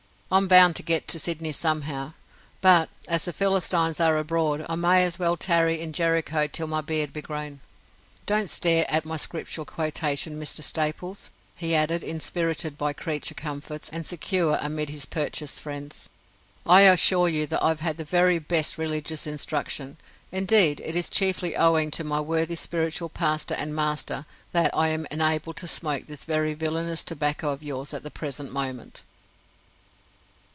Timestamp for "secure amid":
14.05-14.87